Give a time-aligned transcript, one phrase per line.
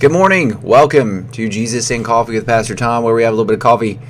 [0.00, 0.62] Good morning.
[0.62, 3.60] Welcome to Jesus and Coffee with Pastor Tom, where we have a little bit of
[3.60, 4.00] coffee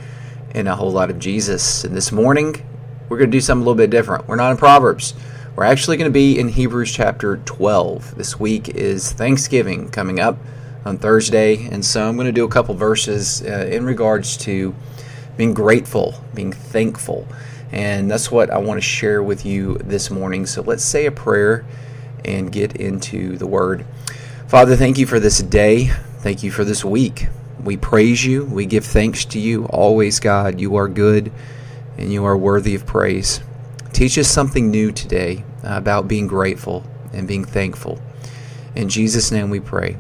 [0.53, 1.83] and a whole lot of Jesus.
[1.83, 2.65] And this morning,
[3.09, 4.29] we're going to do something a little bit different.
[4.29, 5.15] We're not in Proverbs.
[5.57, 8.15] We're actually going to be in Hebrews chapter 12.
[8.15, 10.39] This week is Thanksgiving coming up
[10.85, 14.73] on Thursday, and so I'm going to do a couple verses uh, in regards to
[15.37, 17.27] being grateful, being thankful.
[17.73, 20.47] And that's what I want to share with you this morning.
[20.47, 21.67] So let's say a prayer
[22.25, 23.85] and get into the word.
[24.51, 25.93] Father, thank you for this day.
[26.23, 27.29] Thank you for this week.
[27.63, 28.45] We praise you.
[28.47, 29.67] We give thanks to you.
[29.67, 31.31] Always, God, you are good
[31.97, 33.43] and you are worthy of praise.
[33.93, 38.03] Teach us something new today about being grateful and being thankful.
[38.75, 39.97] In Jesus' name we pray.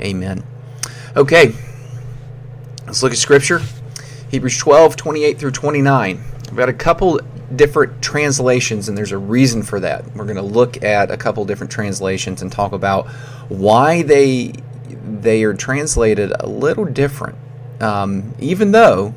[0.00, 0.44] Amen.
[1.16, 1.52] Okay,
[2.86, 3.60] let's look at Scripture.
[4.30, 6.22] Hebrews 12, 28 through 29.
[6.44, 7.18] We've got a couple
[7.54, 10.14] different translations, and there's a reason for that.
[10.14, 13.08] We're going to look at a couple different translations and talk about
[13.48, 14.52] why they
[14.88, 17.36] they are translated a little different,
[17.80, 19.14] um, even though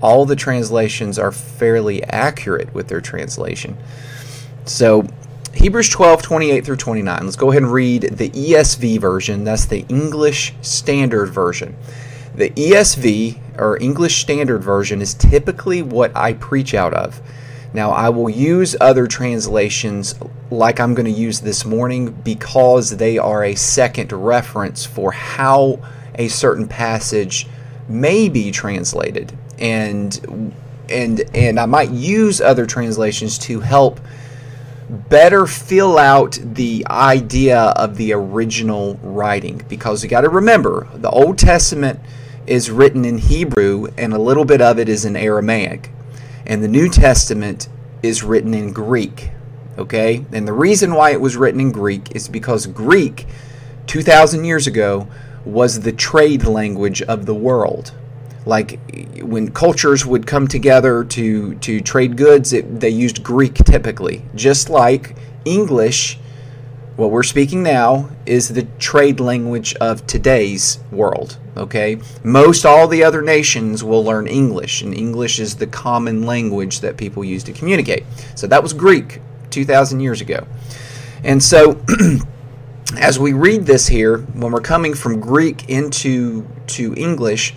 [0.00, 3.76] all the translations are fairly accurate with their translation.
[4.64, 5.06] So,
[5.54, 7.24] Hebrews 12, 28 through 29.
[7.24, 9.44] Let's go ahead and read the ESV version.
[9.44, 11.76] That's the English Standard Version.
[12.34, 17.20] The ESV, or English Standard Version, is typically what I preach out of.
[17.74, 20.14] Now, I will use other translations
[20.50, 25.80] like I'm going to use this morning because they are a second reference for how
[26.14, 27.46] a certain passage
[27.88, 29.36] may be translated.
[29.58, 30.54] And
[30.88, 34.00] and and I might use other translations to help
[34.88, 41.10] better fill out the idea of the original writing because you got to remember the
[41.10, 42.00] Old Testament
[42.48, 45.90] is written in Hebrew and a little bit of it is in Aramaic
[46.48, 47.68] and the New Testament
[48.02, 49.30] is written in Greek.
[49.76, 50.24] Okay?
[50.32, 53.26] And the reason why it was written in Greek is because Greek,
[53.86, 55.06] 2,000 years ago,
[55.44, 57.92] was the trade language of the world.
[58.46, 58.80] Like
[59.20, 64.22] when cultures would come together to, to trade goods, it, they used Greek typically.
[64.34, 66.18] Just like English,
[66.96, 71.98] what we're speaking now, is the trade language of today's world okay?
[72.24, 76.96] Most all the other nations will learn English, and English is the common language that
[76.96, 78.04] people use to communicate.
[78.34, 79.20] So that was Greek
[79.50, 80.46] 2,000 years ago.
[81.24, 81.80] And so,
[82.96, 87.54] as we read this here, when we're coming from Greek into to English,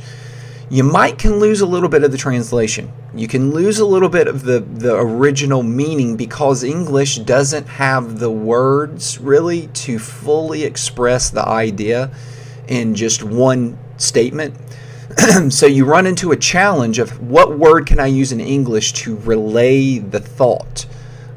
[0.71, 2.91] you might can lose a little bit of the translation.
[3.13, 8.19] You can lose a little bit of the, the original meaning because English doesn't have
[8.19, 12.09] the words really to fully express the idea
[12.69, 14.55] in just one statement.
[15.49, 19.17] so you run into a challenge of what word can I use in English to
[19.17, 20.85] relay the thought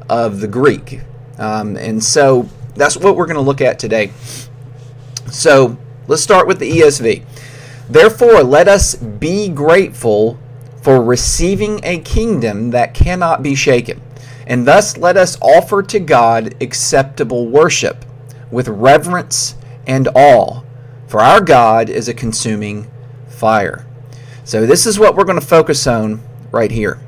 [0.09, 1.01] of the Greek.
[1.37, 4.11] Um, and so that's what we're going to look at today.
[5.31, 5.77] So
[6.07, 7.25] let's start with the ESV.
[7.89, 10.39] Therefore, let us be grateful
[10.81, 14.01] for receiving a kingdom that cannot be shaken.
[14.47, 18.05] And thus let us offer to God acceptable worship
[18.51, 19.55] with reverence
[19.87, 20.61] and awe
[21.07, 22.89] for our God is a consuming
[23.27, 23.85] fire.
[24.43, 26.21] So, this is what we're going to focus on
[26.51, 26.99] right here.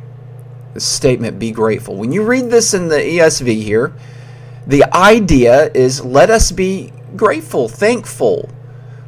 [0.74, 1.96] This statement, be grateful.
[1.96, 3.94] When you read this in the ESV here,
[4.66, 8.50] the idea is let us be grateful, thankful.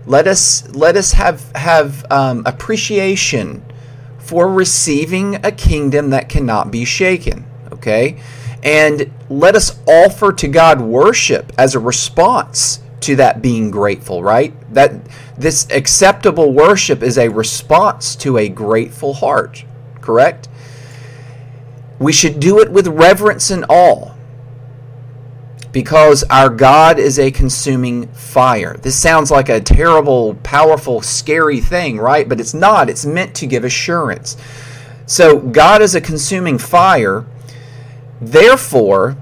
[0.05, 3.63] Let us let us have have um, appreciation
[4.17, 7.45] for receiving a kingdom that cannot be shaken.
[7.71, 8.21] Okay,
[8.63, 14.53] and let us offer to God worship as a response to that being grateful, right?
[14.73, 14.93] That
[15.37, 19.63] this acceptable worship is a response to a grateful heart,
[20.01, 20.49] correct?
[21.99, 24.13] We should do it with reverence and awe
[25.71, 28.77] because our God is a consuming fire.
[28.77, 32.27] This sounds like a terrible, powerful, scary thing, right?
[32.27, 32.89] But it's not.
[32.89, 34.37] It's meant to give assurance.
[35.05, 37.25] So, God is a consuming fire.
[38.21, 39.17] Therefore,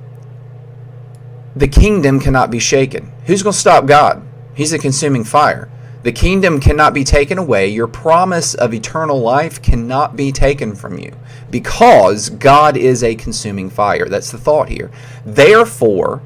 [1.59, 3.11] the kingdom cannot be shaken.
[3.25, 4.21] Who's going to stop God?
[4.53, 5.69] He's a consuming fire.
[6.03, 7.67] The kingdom cannot be taken away.
[7.67, 11.11] Your promise of eternal life cannot be taken from you
[11.49, 14.07] because God is a consuming fire.
[14.07, 14.91] That's the thought here.
[15.25, 16.21] Therefore,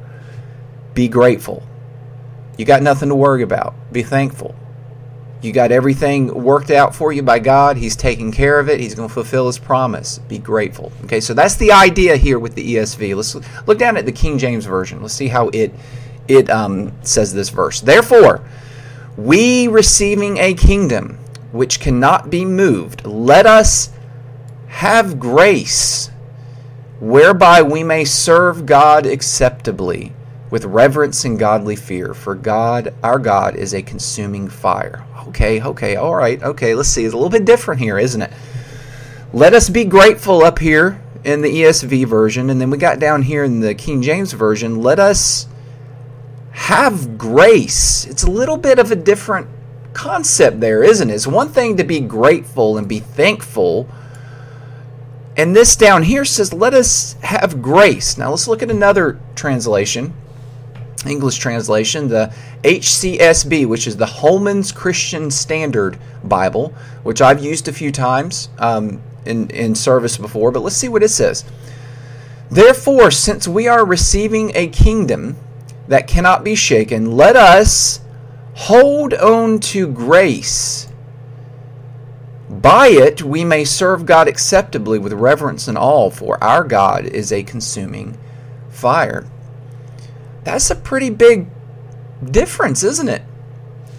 [0.94, 1.64] be grateful.
[2.58, 3.74] You got nothing to worry about.
[3.92, 4.54] Be thankful.
[5.42, 7.78] You got everything worked out for you by God.
[7.78, 8.80] He's taking care of it.
[8.80, 10.20] He's going to fulfill his promise.
[10.20, 10.92] Be grateful.
[11.06, 13.16] Okay, so that's the idea here with the ESV.
[13.16, 13.36] Let's
[13.66, 15.02] look down at the King James Version.
[15.02, 15.74] Let's see how it
[16.28, 17.82] it um, says this verse.
[17.82, 18.42] Therefore,
[19.18, 21.18] we receiving a kingdom
[21.52, 23.90] which cannot be moved, let us
[24.68, 26.10] have grace
[27.00, 30.14] whereby we may serve God acceptably
[30.52, 35.04] with reverence and godly fear, for God, our God, is a consuming fire.
[35.30, 37.06] Okay, okay, all right, okay, let's see.
[37.06, 38.32] It's a little bit different here, isn't it?
[39.34, 43.24] Let us be grateful up here in the ESV version, and then we got down
[43.24, 44.82] here in the King James version.
[44.82, 45.48] Let us
[46.52, 48.06] have grace.
[48.06, 49.48] It's a little bit of a different
[49.94, 51.14] concept there, isn't it?
[51.14, 53.88] It's one thing to be grateful and be thankful.
[55.38, 58.18] And this down here says, let us have grace.
[58.18, 60.14] Now let's look at another translation.
[61.06, 62.34] English translation, the
[62.64, 69.02] HCSB, which is the Holman's Christian Standard Bible, which I've used a few times um,
[69.26, 71.44] in, in service before, but let's see what it says.
[72.50, 75.38] Therefore, since we are receiving a kingdom
[75.88, 78.02] that cannot be shaken, let us
[78.54, 80.88] hold on to grace.
[82.50, 87.32] By it we may serve God acceptably with reverence and awe, for our God is
[87.32, 88.18] a consuming
[88.70, 89.26] fire.
[90.44, 91.48] That's a pretty big
[92.24, 93.24] difference, isn't it?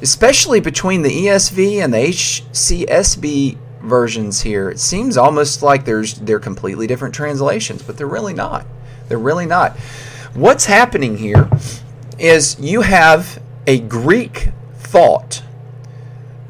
[0.00, 4.70] Especially between the ESV and the HCSB versions here.
[4.70, 8.66] It seems almost like there's they're completely different translations, but they're really not.
[9.08, 9.76] They're really not.
[10.34, 11.48] What's happening here
[12.18, 14.48] is you have a Greek
[14.78, 15.42] thought.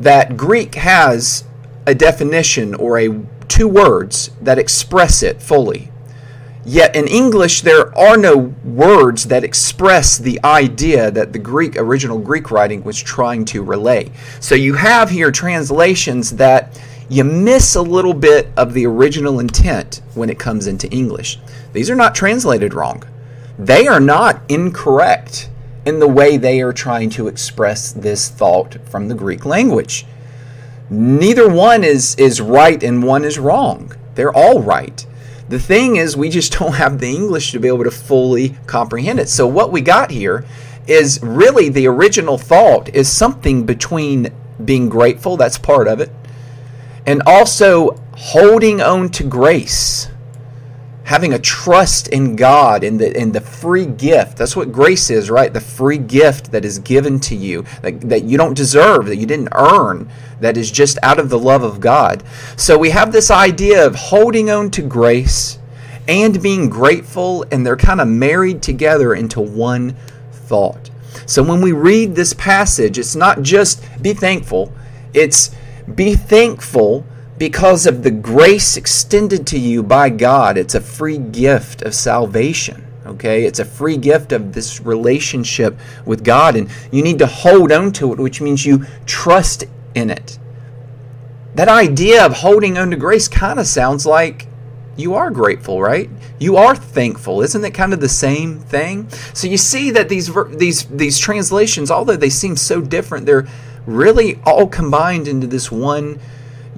[0.00, 1.44] That Greek has
[1.86, 5.91] a definition or a two words that express it fully.
[6.64, 12.18] Yet in English, there are no words that express the idea that the Greek, original
[12.18, 14.12] Greek writing was trying to relay.
[14.38, 20.02] So you have here translations that you miss a little bit of the original intent
[20.14, 21.38] when it comes into English.
[21.72, 23.02] These are not translated wrong,
[23.58, 25.50] they are not incorrect
[25.84, 30.06] in the way they are trying to express this thought from the Greek language.
[30.88, 33.92] Neither one is, is right and one is wrong.
[34.14, 35.04] They're all right.
[35.48, 39.20] The thing is, we just don't have the English to be able to fully comprehend
[39.20, 39.28] it.
[39.28, 40.44] So, what we got here
[40.86, 44.32] is really the original thought is something between
[44.64, 46.10] being grateful, that's part of it,
[47.06, 50.08] and also holding on to grace
[51.12, 54.38] having a trust in God in the the free gift.
[54.38, 55.52] That's what grace is, right?
[55.52, 59.26] The free gift that is given to you that, that you don't deserve, that you
[59.26, 60.08] didn't earn,
[60.40, 62.22] that is just out of the love of God.
[62.56, 65.58] So we have this idea of holding on to grace
[66.08, 69.94] and being grateful, and they're kind of married together into one
[70.32, 70.88] thought.
[71.26, 74.72] So when we read this passage, it's not just be thankful,
[75.12, 75.54] it's
[75.94, 77.04] be thankful
[77.42, 80.56] because of the grace extended to you by God.
[80.56, 82.86] It's a free gift of salvation.
[83.04, 87.72] Okay, it's a free gift of this relationship with God, and you need to hold
[87.72, 90.38] on to it, which means you trust in it.
[91.56, 94.46] That idea of holding on to grace kind of sounds like
[94.96, 96.08] you are grateful, right?
[96.38, 97.42] You are thankful.
[97.42, 99.08] Isn't it kind of the same thing?
[99.34, 103.48] So you see that these these these translations, although they seem so different, they're
[103.84, 106.20] really all combined into this one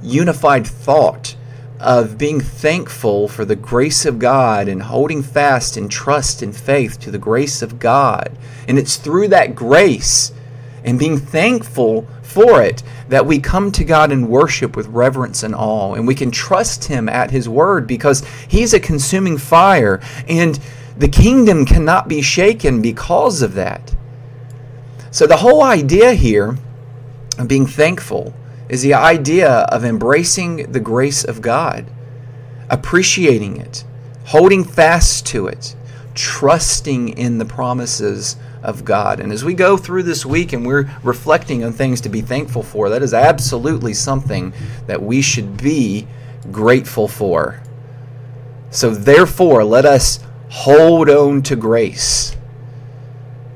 [0.04, 1.34] unified thought
[1.80, 7.00] of being thankful for the grace of God and holding fast in trust and faith
[7.00, 8.36] to the grace of God.
[8.68, 10.32] And it's through that grace
[10.84, 15.54] and being thankful for it that we come to God in worship with reverence and
[15.54, 15.94] awe.
[15.94, 20.00] And we can trust Him at His word because He's a consuming fire.
[20.28, 20.58] And
[20.96, 23.94] the kingdom cannot be shaken because of that.
[25.10, 26.56] So the whole idea here
[27.38, 28.34] of being thankful
[28.68, 31.86] is the idea of embracing the grace of God,
[32.70, 33.84] appreciating it,
[34.26, 35.76] holding fast to it,
[36.14, 39.20] trusting in the promises of God.
[39.20, 42.62] And as we go through this week and we're reflecting on things to be thankful
[42.62, 44.54] for, that is absolutely something
[44.86, 46.06] that we should be
[46.50, 47.60] grateful for.
[48.70, 50.18] So, therefore, let us
[50.48, 52.36] hold on to grace.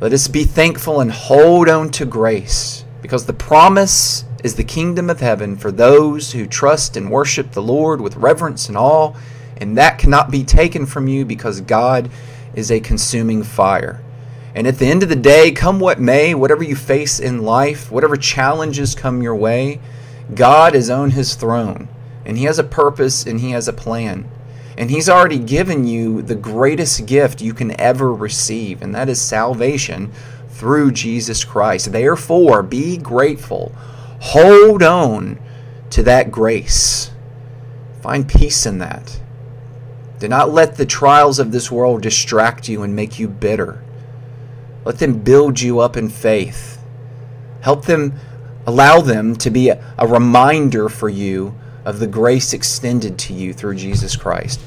[0.01, 5.11] Let us be thankful and hold on to grace because the promise is the kingdom
[5.11, 9.15] of heaven for those who trust and worship the Lord with reverence and awe,
[9.57, 12.11] and that cannot be taken from you because God
[12.55, 14.01] is a consuming fire.
[14.55, 17.91] And at the end of the day, come what may, whatever you face in life,
[17.91, 19.81] whatever challenges come your way,
[20.35, 21.89] God is on his throne,
[22.25, 24.29] and he has a purpose and he has a plan.
[24.77, 29.21] And he's already given you the greatest gift you can ever receive, and that is
[29.21, 30.13] salvation
[30.51, 31.91] through Jesus Christ.
[31.91, 33.73] Therefore, be grateful
[34.21, 35.39] Hold on
[35.91, 37.11] to that grace.
[38.03, 39.21] Find peace in that.
[40.19, 43.83] Do not let the trials of this world distract you and make you bitter.
[44.85, 46.83] Let them build you up in faith.
[47.61, 48.15] Help them,
[48.67, 53.53] allow them to be a, a reminder for you of the grace extended to you
[53.53, 54.61] through Jesus Christ.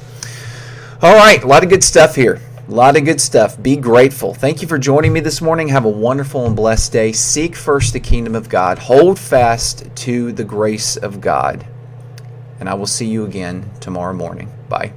[1.02, 2.40] All right, a lot of good stuff here.
[2.72, 3.62] A lot of good stuff.
[3.62, 4.32] Be grateful.
[4.32, 5.68] Thank you for joining me this morning.
[5.68, 7.12] Have a wonderful and blessed day.
[7.12, 8.78] Seek first the kingdom of God.
[8.78, 11.66] Hold fast to the grace of God.
[12.58, 14.50] And I will see you again tomorrow morning.
[14.70, 14.94] Bye.